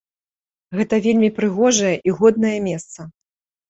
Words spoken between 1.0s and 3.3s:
вельмі прыгожае і годнае месца.